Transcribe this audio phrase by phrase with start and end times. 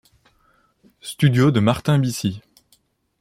[1.01, 2.41] Studio de Martin Bisi.